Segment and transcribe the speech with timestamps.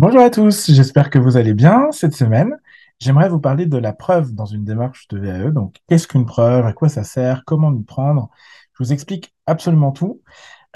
[0.00, 2.56] Bonjour à tous, j'espère que vous allez bien cette semaine.
[3.00, 5.50] J'aimerais vous parler de la preuve dans une démarche de VAE.
[5.50, 8.30] Donc, qu'est-ce qu'une preuve, à quoi ça sert, comment m'y prendre?
[8.74, 10.22] Je vous explique absolument tout.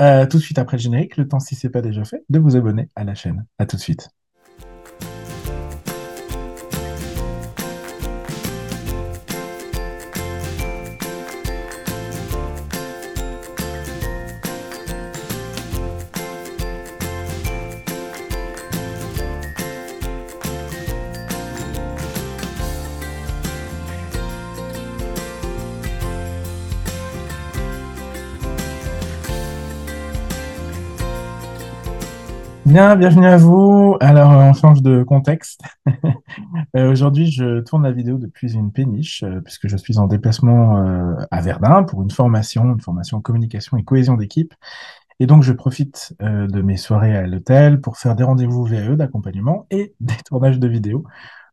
[0.00, 2.24] Euh, tout de suite après le générique, le temps, si ce n'est pas déjà fait,
[2.30, 3.46] de vous abonner à la chaîne.
[3.60, 4.10] À tout de suite.
[32.72, 33.98] Bien, bienvenue à vous.
[34.00, 35.60] Alors, euh, on change de contexte.
[36.74, 40.82] Euh, aujourd'hui, je tourne la vidéo depuis une péniche, euh, puisque je suis en déplacement
[41.30, 44.54] à Verdun pour une formation, une formation en communication et cohésion d'équipe.
[45.20, 49.66] Et donc, je profite de mes soirées à l'hôtel pour faire des rendez-vous VAE d'accompagnement
[49.70, 51.04] et des tournages de vidéos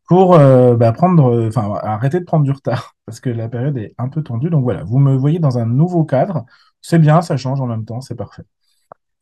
[0.08, 0.94] pour bah,
[1.84, 4.50] arrêter de prendre du retard, parce que la période est un peu tendue.
[4.50, 6.46] Donc voilà, vous me voyez dans un nouveau cadre.
[6.82, 8.44] C'est bien, ça change en même temps, c'est parfait.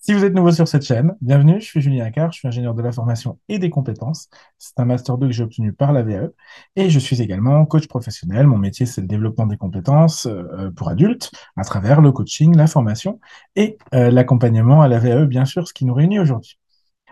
[0.08, 2.74] Si vous êtes nouveau sur cette chaîne, bienvenue, je suis Julien Accard, je suis ingénieur
[2.74, 4.30] de la formation et des compétences.
[4.58, 6.30] C'est un Master 2 que j'ai obtenu par la VAE.
[6.78, 8.48] Et je suis également coach professionnel.
[8.48, 12.68] Mon métier, c'est le développement des compétences euh, pour adultes à travers le coaching, la
[12.68, 13.20] formation
[13.58, 16.58] et euh, l'accompagnement à la VAE, bien sûr, ce qui nous réunit aujourd'hui.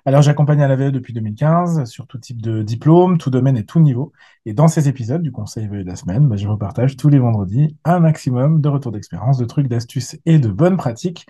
[0.07, 3.65] Alors, j'accompagne à la VAE depuis 2015 sur tout type de diplôme, tout domaine et
[3.65, 4.13] tout niveau.
[4.45, 7.09] Et dans ces épisodes du Conseil VAE de la semaine, bah, je vous partage tous
[7.09, 11.25] les vendredis un maximum de retours d'expérience, de trucs, d'astuces et de bonnes pratiques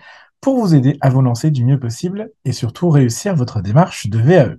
[0.46, 4.20] pour vous aider à vous lancer du mieux possible et surtout réussir votre démarche de
[4.20, 4.54] VAE.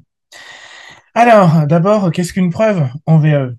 [1.14, 3.54] Alors, d'abord, qu'est-ce qu'une preuve en VAE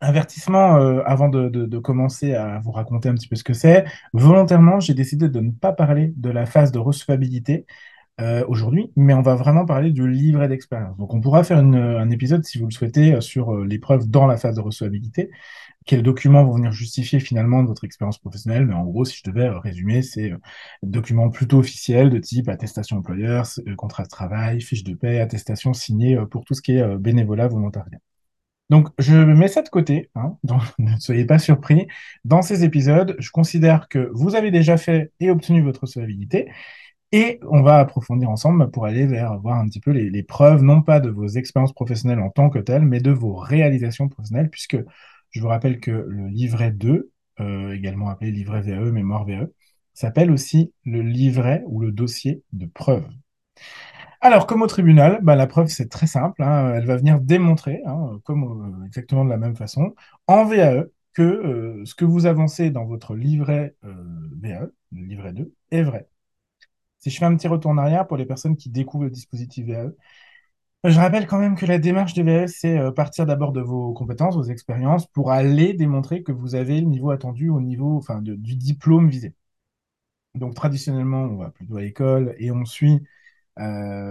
[0.00, 4.78] Avertissement, euh, avant de, commencer à vous raconter un petit peu ce que c'est, volontairement,
[4.78, 7.66] j'ai décidé de ne pas parler de la phase de recevabilité
[8.20, 10.96] euh, aujourd'hui, mais on va vraiment parler du livret d'expérience.
[10.98, 14.36] Donc, on pourra faire un épisode, si vous le souhaitez, sur euh, l'épreuve dans la
[14.36, 15.32] phase de recevabilité
[15.86, 18.66] quels documents vont venir justifier finalement votre expérience professionnelle.
[18.66, 20.38] Mais en gros, si je devais euh, résumer, c'est euh,
[20.82, 25.72] documents plutôt officiels de type attestation employeur, euh, contrat de travail, fiche de paie, attestation
[25.72, 27.98] signée pour tout ce qui est bénévolat, volontariat.
[28.68, 31.88] Donc, je mets ça de côté, hein, donc ne soyez pas surpris.
[32.24, 36.50] Dans ces épisodes, je considère que vous avez déjà fait et obtenu votre recevabilité,
[37.12, 40.82] et on va approfondir ensemble pour aller vers voir un petit peu les preuves, non
[40.82, 44.78] pas de vos expériences professionnelles en tant que telles, mais de vos réalisations professionnelles, puisque
[45.30, 47.10] je vous rappelle que le livret 2,
[47.40, 49.46] euh, également appelé livret VAE, mémoire VAE,
[49.94, 53.06] s'appelle aussi le livret ou le dossier de preuve.
[54.20, 56.42] Alors, comme au tribunal, bah, la preuve, c'est très simple.
[56.42, 56.74] Hein.
[56.74, 59.94] elle va venir démontrer, hein, euh, exactement de la même façon,
[60.26, 65.52] en VAE, que euh, ce que vous avancez dans votre livret VAE, le livret 2,
[65.70, 66.08] est vrai.
[66.98, 69.66] Si je fais un petit retour en arrière pour les personnes qui découvrent le dispositif
[69.66, 69.92] VAE,
[70.84, 73.92] je rappelle quand même que la démarche de VS, c'est euh, partir d'abord de vos
[73.92, 78.20] compétences, vos expériences, pour aller démontrer que vous avez le niveau attendu au niveau enfin,
[78.22, 79.34] du diplôme visé.
[80.34, 83.02] Donc traditionnellement, on va plutôt à l'école et on suit,
[83.58, 83.62] euh,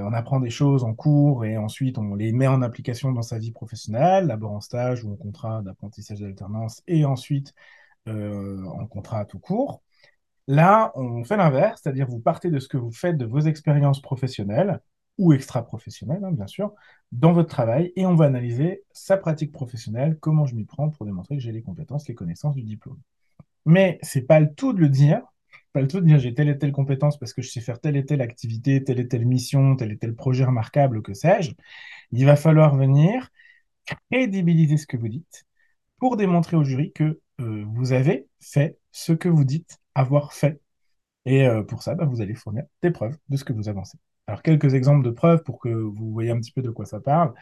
[0.04, 3.40] on apprend des choses en cours et ensuite on les met en application dans sa
[3.40, 7.54] vie professionnelle, d'abord en stage ou en contrat d'apprentissage d'alternance et ensuite
[8.08, 9.82] euh, en contrat à tout court.
[10.48, 14.02] Là, on fait l'inverse, c'est-à-dire vous partez de ce que vous faites de vos expériences
[14.02, 14.82] professionnelles
[15.20, 16.74] ou extra-professionnel, hein, bien sûr,
[17.12, 21.06] dans votre travail et on va analyser sa pratique professionnelle, comment je m'y prends pour
[21.06, 23.00] démontrer que j'ai les compétences, les connaissances du diplôme.
[23.66, 25.22] Mais c'est pas le tout de le dire,
[25.74, 27.80] pas le tout de dire j'ai telle et telle compétence parce que je sais faire
[27.80, 31.52] telle et telle activité, telle et telle mission, tel et tel projet remarquable, que sais-je.
[32.12, 33.30] Il va falloir venir
[34.12, 35.46] crédibiliser ce que vous dites
[36.00, 40.62] pour démontrer au jury que euh, vous avez fait ce que vous dites avoir fait.
[41.26, 43.98] Et euh, pour ça, bah, vous allez fournir des preuves de ce que vous avancez.
[44.30, 47.00] Alors, quelques exemples de preuves pour que vous voyez un petit peu de quoi ça
[47.00, 47.34] parle.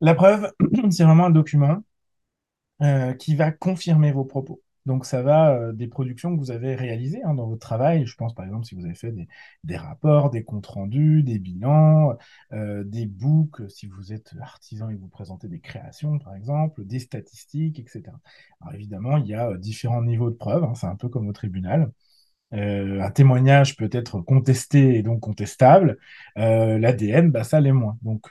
[0.00, 0.52] La preuve,
[0.90, 1.82] c'est vraiment un document
[2.82, 4.62] euh, qui va confirmer vos propos.
[4.86, 8.06] Donc, ça va euh, des productions que vous avez réalisées hein, dans votre travail.
[8.06, 9.12] Je pense, par exemple, si vous avez fait
[9.64, 12.16] des, rapports, des comptes rendus, des bilans,
[12.52, 17.00] euh, des books, si vous êtes artisan et vous présentez des créations, par exemple, des
[17.00, 18.02] statistiques, etc.
[18.60, 20.62] Alors, évidemment, il y a différents niveaux de preuves.
[20.62, 21.90] Hein, c'est un peu comme au tribunal.
[22.52, 25.98] Euh, un témoignage peut être contesté et donc contestable.
[26.38, 27.98] Euh, L'ADN, bah, ça l'est moins.
[28.02, 28.26] Donc,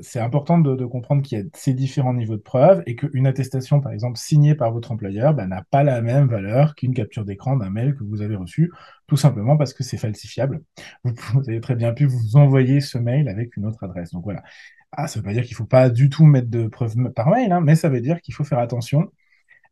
[0.00, 3.80] c'est important de, comprendre qu'il y a ces différents niveaux de preuve et qu'une attestation,
[3.80, 7.56] par exemple, signée par votre employeur, bah, n'a pas la même valeur qu'une capture d'écran
[7.56, 8.72] d'un mail que vous avez reçu,
[9.06, 10.62] tout simplement parce que c'est falsifiable.
[11.04, 11.14] Vous,
[11.48, 14.12] avez très bien pu vous envoyer ce mail avec une autre adresse.
[14.12, 14.42] Donc voilà.
[14.92, 16.94] Ah, ça ne veut pas dire qu'il ne faut pas du tout mettre de preuves
[17.12, 19.10] par mail, hein, mais ça veut dire qu'il faut faire attention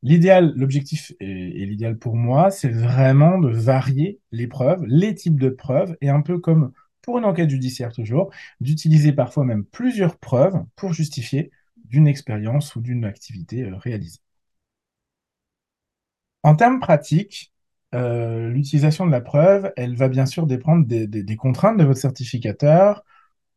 [0.04, 5.96] L'objectif et, l'idéal pour moi, c'est vraiment de varier les preuves, les types de preuves,
[6.02, 6.72] et un peu comme
[7.02, 8.30] pour une enquête judiciaire toujours,
[8.60, 11.50] d'utiliser parfois même plusieurs preuves pour justifier
[11.84, 14.20] d'une expérience ou d'une activité euh, réalisée.
[16.42, 17.52] En termes pratiques,
[17.94, 23.04] euh, l'utilisation de la preuve, elle va bien sûr dépendre des, contraintes de votre certificateur.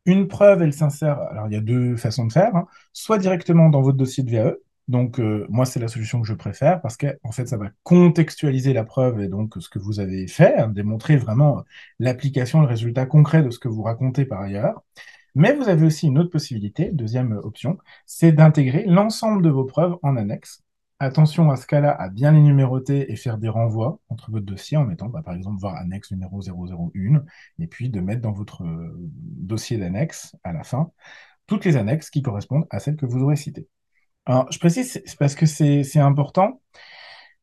[0.06, 2.66] Une preuve, elle s'insère, alors il y a deux façons de faire, hein.
[2.92, 4.54] soit directement dans votre dossier de VAE,
[4.88, 7.70] donc euh, moi c'est la solution que je préfère parce qu'en en fait ça va
[7.82, 11.64] contextualiser la preuve et donc ce que vous avez fait, hein, démontrer vraiment
[11.98, 14.82] l'application, le résultat concret de ce que vous racontez par ailleurs.
[15.34, 19.96] Mais vous avez aussi une autre possibilité, deuxième option, c'est d'intégrer l'ensemble de vos preuves
[20.02, 20.62] en annexe
[21.00, 24.76] Attention à ce cas-là à bien les numéroter et faire des renvois entre votre dossier
[24.76, 27.24] en mettant, bah, par exemple, voir annexe numéro 001
[27.60, 30.90] et puis de mettre dans votre euh, dossier d'annexe à la fin
[31.46, 33.68] toutes les annexes qui correspondent à celles que vous aurez citées.
[34.28, 36.60] Je précise, c'est parce que c'est important.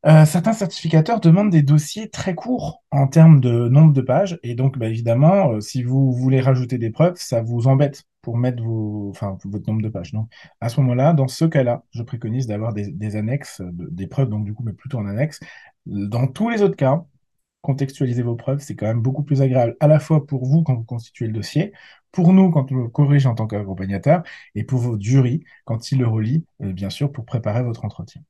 [0.05, 4.39] Euh, certains certificateurs demandent des dossiers très courts en termes de nombre de pages.
[4.43, 8.37] Et donc, bah, évidemment, euh, si vous voulez rajouter des preuves, ça vous embête pour
[8.37, 10.13] mettre vos, enfin, votre nombre de pages.
[10.13, 10.29] Donc,
[10.61, 14.53] à ce moment-là, dans ce cas-là, je préconise d'avoir des, annexes, des preuves, donc du
[14.53, 15.39] coup, mais plutôt en annexe.
[15.87, 17.03] Dans tous les autres cas,
[17.61, 20.75] contextualiser vos preuves, c'est quand même beaucoup plus agréable, à la fois pour vous quand
[20.75, 21.73] vous constituez le dossier,
[22.15, 24.23] pour nous quand on le corrige en tant qu'accompagnateur,
[24.55, 28.21] et pour vos jurys quand ils le relient, euh, bien sûr, pour préparer votre entretien.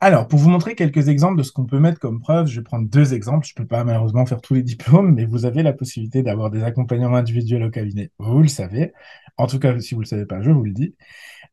[0.00, 2.64] Alors, pour vous montrer quelques exemples de ce qu'on peut mettre comme preuve, je vais
[2.64, 3.46] prendre deux exemples.
[3.46, 6.50] Je ne peux pas malheureusement faire tous les diplômes, mais vous avez la possibilité d'avoir
[6.50, 8.10] des accompagnements individuels au cabinet.
[8.18, 8.92] Vous le savez.
[9.36, 10.94] En tout cas, si vous ne le savez pas, je vous le dis.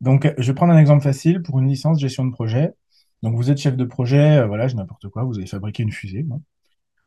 [0.01, 2.73] Donc, je vais prendre un exemple facile pour une licence gestion de projet.
[3.23, 5.91] Donc, vous êtes chef de projet, euh, voilà, j'ai n'importe quoi, vous avez fabriqué une
[5.91, 6.25] fusée.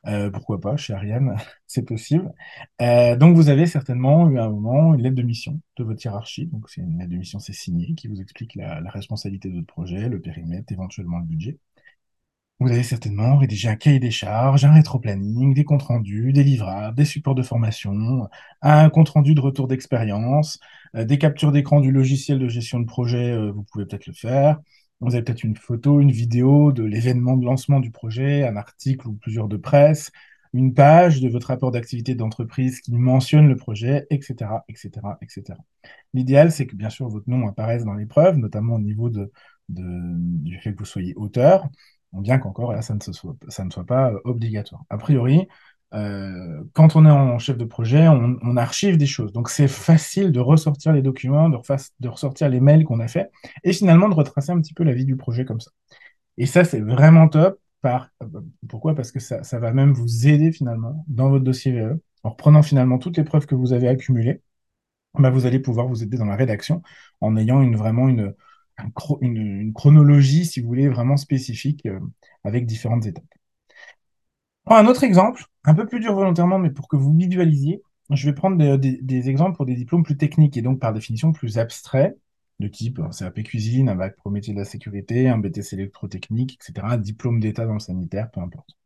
[0.06, 1.36] Euh, pourquoi pas, chez Ariane,
[1.66, 2.32] c'est possible.
[2.80, 6.02] Euh, donc, vous avez certainement eu à un moment une lettre de mission de votre
[6.04, 6.46] hiérarchie.
[6.46, 9.66] Donc, c'est une lettre de mission, c'est signé, qui vous explique la, responsabilité de votre
[9.66, 11.58] projet, le périmètre, éventuellement le budget.
[12.60, 16.94] Vous avez certainement rédigé un cahier des charges, un rétro-planning, des comptes rendus, des livrables,
[16.94, 18.28] des supports de formation,
[18.60, 20.60] un compte rendu de retour d'expérience,
[20.94, 24.60] euh, des captures d'écran du logiciel de gestion de projet, vous pouvez peut-être le faire.
[25.00, 29.08] Vous avez peut-être une photo, une vidéo de l'événement de lancement du projet, un article
[29.08, 30.10] ou plusieurs de presse,
[30.52, 34.90] une page de votre rapport d'activité d'entreprise qui mentionne le projet, etc., etc.,
[35.22, 35.58] etc.
[36.12, 39.10] L'idéal, c'est que bien sûr votre nom apparaisse dans l'épreuve, notamment au niveau
[39.68, 41.68] du fait que vous soyez auteur,
[42.12, 44.84] bien qu'encore là, ça ne, soit, ça ne soit pas euh, obligatoire.
[44.90, 45.46] A priori,
[45.92, 49.32] euh, quand on est en chef de projet, on, archive des choses.
[49.32, 53.30] Donc c'est facile de ressortir les documents, de, ressortir les mails qu'on a fait,
[53.64, 55.70] et finalement de retracer un petit peu la vie du projet comme ça.
[56.38, 57.60] Et ça, c'est vraiment top.
[57.82, 58.10] Par...
[58.68, 58.94] Pourquoi?
[58.94, 62.00] Parce que ça, va même vous aider finalement dans votre dossier VE.
[62.22, 64.42] En reprenant finalement toutes les preuves que vous avez accumulées,
[65.18, 66.82] bah, vous allez pouvoir vous aider dans la rédaction
[67.20, 68.34] en ayant une, vraiment une,
[69.22, 71.98] une, chronologie, si vous voulez, vraiment spécifique euh,
[72.44, 73.24] avec différentes étapes
[74.78, 77.82] un autre exemple, un peu plus dur volontairement, mais pour que vous visualisiez.
[78.10, 81.58] Je vais prendre des, exemples pour des diplômes plus techniques et donc par définition plus
[81.58, 82.18] abstraits,
[82.58, 86.54] de type un CAP cuisine, un bac pro métier de la sécurité, un BTC électrotechnique,
[86.60, 88.76] etc., un diplôme d'état dans le sanitaire, peu importe.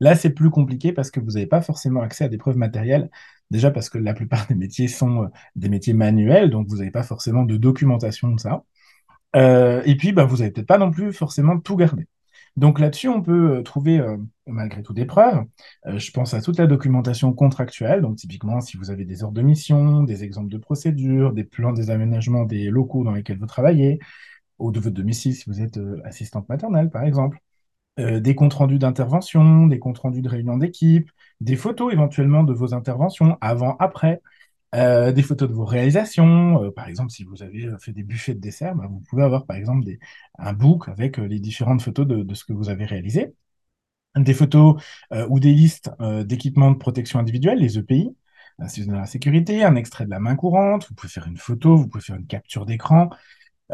[0.00, 3.10] Là, c'est plus compliqué parce que vous n'avez pas forcément accès à des preuves matérielles.
[3.50, 5.26] Déjà parce que la plupart des métiers sont euh,
[5.56, 8.64] des métiers manuels, donc vous n'avez pas forcément de documentation de ça.
[9.36, 12.06] Euh, et puis, bah, vous n'avez peut-être pas non plus forcément tout gardé.
[12.56, 15.44] Donc là-dessus, on peut euh, trouver euh, malgré tout des preuves.
[15.86, 19.36] Euh, je pense à toute la documentation contractuelle, donc typiquement si vous avez des ordres
[19.36, 23.46] de mission, des exemples de procédures, des plans des aménagements des locaux dans lesquels vous
[23.46, 24.00] travaillez,
[24.58, 27.38] ou de votre domicile si vous êtes assistante maternelle par exemple.
[27.98, 32.74] des comptes rendus d'intervention, des comptes rendus de réunion d'équipe, des photos éventuellement de vos
[32.74, 34.22] interventions avant, après,
[34.74, 36.64] euh, des photos de vos réalisations.
[36.64, 39.22] Euh, par exemple, si vous avez euh, fait des buffets de dessert, bah, vous pouvez
[39.22, 39.86] avoir par exemple
[40.38, 43.34] un book avec les différentes photos de, ce que vous avez réalisé.
[44.16, 44.82] Des photos
[45.30, 45.90] ou des listes
[46.24, 48.14] d'équipements de protection individuelle, les EPI,
[48.58, 51.76] vous avez la sécurité, un extrait de la main courante, vous pouvez faire une photo,
[51.76, 53.08] vous pouvez faire une capture d'écran,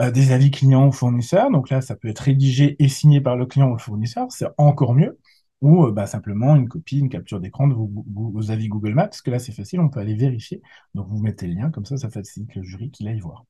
[0.00, 1.50] des avis clients ou fournisseurs.
[1.50, 4.46] Donc là, ça peut être rédigé et signé par le client ou le fournisseur, c'est
[4.58, 5.18] encore mieux
[5.60, 9.22] ou euh, bah, simplement une copie, une capture d'écran de vos, avis Google Maps, parce
[9.22, 10.62] que là c'est facile, on peut aller vérifier.
[10.94, 13.44] Donc vous mettez le lien, comme ça ça facilite le jury qu'il aille voir.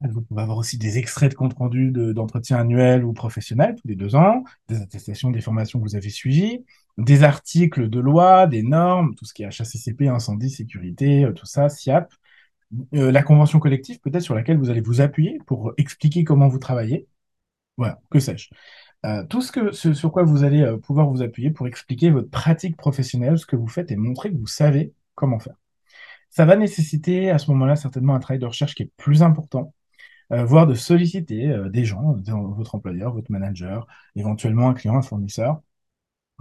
[0.00, 3.96] Vous pouvez avoir aussi des extraits de compte rendu d'entretien annuel ou professionnel tous les
[3.96, 6.64] deux ans, des attestations des formations que vous avez suivies,
[6.98, 11.46] des articles de loi, des normes, tout ce qui est HACCP, incendie, sécurité, euh, tout
[11.46, 12.12] ça, SIAP,
[12.94, 16.58] euh, la convention collective peut-être sur laquelle vous allez vous appuyer pour expliquer comment vous
[16.58, 17.06] travaillez.
[17.76, 18.48] Voilà, que sais-je.
[19.04, 22.30] Euh, tout ce, que, sur quoi vous allez euh, pouvoir vous appuyer pour expliquer votre
[22.30, 25.56] pratique professionnelle, ce que vous faites et montrer que vous savez comment faire.
[26.30, 29.74] Ça va nécessiter à ce moment-là certainement un travail de recherche qui est plus important,
[30.32, 32.14] euh, voire de solliciter des gens,
[32.56, 35.60] votre employeur, votre manager, éventuellement un client, un fournisseur,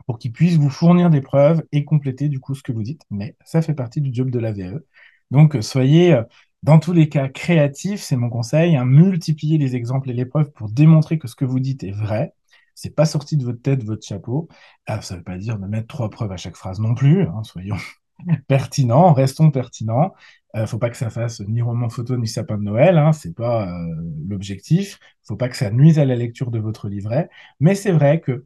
[0.08, 3.03] pour qu'ils puissent vous fournir des preuves et compléter du coup ce que vous dites.
[3.12, 4.79] Mais ça fait partie du job de la VAE.
[5.32, 6.22] Donc soyez
[6.63, 8.75] dans tous les cas créatifs, c'est mon conseil.
[8.77, 11.91] Hein, multipliez les exemples et les preuves pour démontrer que ce que vous dites est
[11.91, 12.34] vrai.
[12.75, 14.47] C'est pas sorti de votre tête, votre chapeau.
[14.87, 17.23] Ah, ça ne veut pas dire de mettre trois preuves à chaque phrase non plus.
[17.23, 17.77] Hein, soyons
[18.47, 20.13] pertinents, restons pertinents.
[20.53, 22.97] ne euh, faut pas que ça fasse ni roman photo ni sapin de Noël.
[22.97, 23.95] Hein, c'est pas euh,
[24.27, 24.99] l'objectif.
[25.23, 27.29] Faut pas que ça nuise à la lecture de votre livret.
[27.59, 28.45] Mais c'est vrai que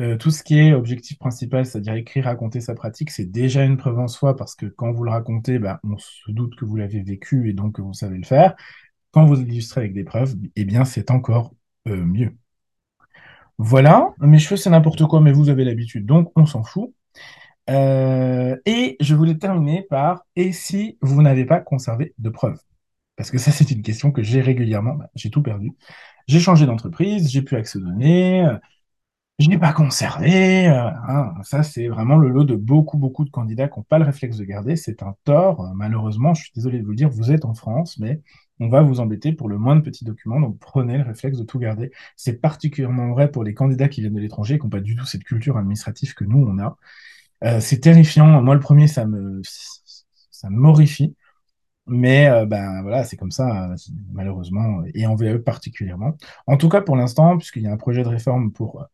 [0.00, 3.76] euh, tout ce qui est objectif principal, c'est-à-dire écrire, raconter sa pratique, c'est déjà une
[3.76, 6.76] preuve en soi parce que quand vous le racontez, bah, on se doute que vous
[6.76, 8.54] l'avez vécu et donc que vous savez le faire.
[9.12, 11.54] Quand vous illustrez avec des preuves, eh bien, c'est encore
[11.86, 12.32] mieux.
[13.58, 16.92] Voilà, mes cheveux c'est n'importe quoi, mais vous avez l'habitude, donc on s'en fout.
[17.70, 22.58] Euh, et je voulais terminer par et si vous n'avez pas conservé de preuves?
[23.16, 25.72] Parce que ça c'est une question que j'ai régulièrement, bah, j'ai tout perdu.
[26.28, 28.46] J'ai changé d'entreprise, j'ai plus accès aux données,
[29.38, 30.68] je n'ai pas conservé.
[30.68, 31.34] Euh, hein.
[31.42, 34.36] Ça, c'est vraiment le lot de beaucoup, beaucoup de candidats qui n'ont pas le réflexe
[34.36, 34.76] de garder.
[34.76, 35.72] C'est un tort.
[35.74, 38.20] Malheureusement, je suis désolé de vous le dire, vous êtes en France, mais
[38.62, 40.40] on va vous embêter pour le moins de petits documents.
[40.40, 41.90] Donc, prenez le réflexe de tout garder.
[42.16, 45.06] C'est particulièrement vrai pour les candidats qui viennent de l'étranger, qui n'ont pas du tout
[45.06, 46.76] cette culture administrative que nous, on a.
[47.44, 48.42] Euh, c'est terrifiant.
[48.42, 51.16] Moi, le premier, ça me, ça m'horrifie.
[51.86, 53.74] Mais euh, ben voilà, c'est comme ça,
[54.12, 56.16] malheureusement, et en VE particulièrement.
[56.46, 58.86] En tout cas, pour l'instant, puisqu'il y a un projet de réforme pour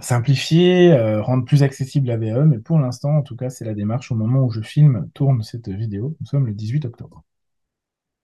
[0.00, 3.74] simplifier, euh, rendre plus accessible la VE, mais pour l'instant, en tout cas, c'est la
[3.74, 6.16] démarche au moment où je filme, tourne cette vidéo.
[6.20, 7.24] Nous sommes le 18 octobre.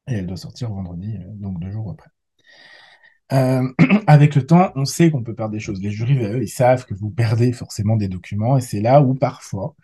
[0.09, 2.11] Et elle doit sortir vendredi, euh, donc deux jours après.
[3.33, 3.69] Euh,
[4.07, 5.81] avec le temps, on sait qu'on peut perdre des choses.
[5.81, 9.15] Les jurys VE, ils savent que vous perdez forcément des documents, et c'est là où
[9.15, 9.75] parfois,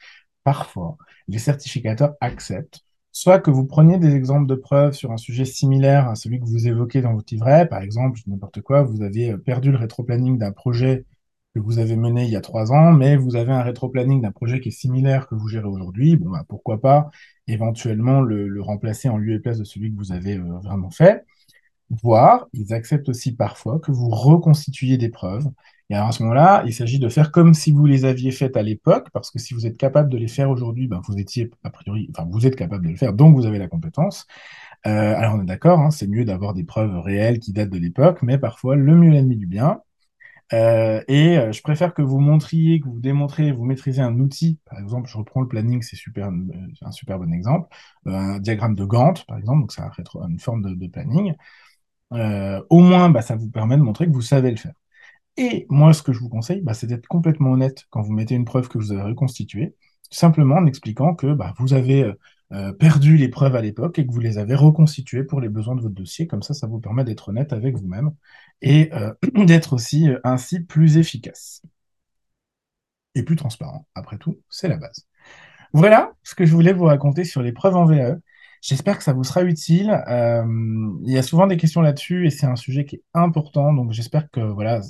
[0.45, 0.97] parfois,
[1.29, 6.09] les certificateurs acceptent soit que vous preniez des exemples de preuves sur un sujet similaire
[6.09, 7.69] à celui que vous évoquez dans votre livret.
[7.69, 11.05] Par exemple, n'importe quoi, vous avez perdu le rétroplanning d'un projet
[11.55, 14.33] que vous avez mené il y a trois ans, mais vous avez un rétro-planning d'un
[14.33, 17.11] projet qui est similaire que vous gérez aujourd'hui, bah, pourquoi pas
[17.47, 21.25] éventuellement le, remplacer en lieu et place de celui que vous avez euh, vraiment fait.
[21.91, 25.47] Voire, ils acceptent aussi parfois que vous reconstituiez des preuves.
[25.91, 28.57] Et alors à ce moment-là, il s'agit de faire comme si vous les aviez faites
[28.57, 31.51] à l'époque, parce que si vous êtes capable de les faire aujourd'hui, ben, vous étiez
[31.65, 34.27] a priori, enfin vous êtes capable de le faire, donc vous avez la compétence.
[34.87, 37.79] Euh, alors on est d'accord, hein, c'est mieux d'avoir des preuves réelles qui datent de
[37.79, 39.81] l'époque, mais parfois le mieux l'ennemi du bien,
[40.53, 44.59] euh, et euh, je préfère que vous montriez, que vous démontriez, vous maîtrisez un outil.
[44.67, 47.69] Par exemple, je reprends le planning, c'est super, euh, un super bon exemple.
[48.07, 51.35] un diagramme de Gantt, par exemple, donc ça va une forme de, planning.
[52.11, 54.75] au moins, bah, ça vous permet de montrer que vous savez le faire.
[55.37, 58.35] Et moi, ce que je vous conseille, bah, c'est d'être complètement honnête quand vous mettez
[58.35, 59.75] une preuve que vous avez reconstituée,
[60.11, 62.13] simplement en expliquant que bah, vous avez
[62.79, 65.81] perdu les preuves à l'époque et que vous les avez reconstituées pour les besoins de
[65.81, 66.27] votre dossier.
[66.27, 68.13] Comme ça, ça vous permet d'être honnête avec vous-même
[68.62, 69.12] et euh,
[69.45, 71.62] d'être aussi euh, ainsi plus efficace
[73.14, 73.87] et plus transparent.
[73.95, 75.07] Après tout, c'est la base.
[75.75, 78.16] Voilà ce que je voulais vous raconter sur les preuves en VAE.
[78.62, 79.90] J'espère que ça vous sera utile.
[80.09, 80.45] Euh,
[81.04, 83.73] il y a souvent des questions là-dessus et c'est un sujet qui est important.
[83.73, 84.81] Donc j'espère que voilà,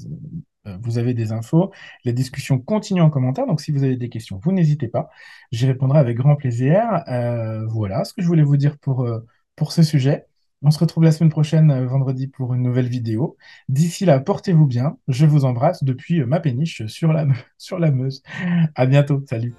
[0.83, 1.73] vous avez des infos.
[2.05, 3.47] La discussion continue en commentaire.
[3.47, 5.09] Donc si vous avez des questions, vous n'hésitez pas.
[5.53, 7.03] J'y répondrai avec grand plaisir.
[7.71, 9.09] voilà ce que je voulais vous dire pour,
[9.57, 10.27] pour ce sujet.
[10.63, 13.37] On se retrouve la semaine prochaine, euh, vendredi, pour une nouvelle vidéo.
[13.69, 14.97] D'ici là, portez-vous bien.
[15.09, 17.27] Je vous embrasse depuis euh, ma péniche sur la,
[17.59, 18.23] sur la Meuse.
[18.75, 19.25] À bientôt.
[19.29, 19.55] Salut.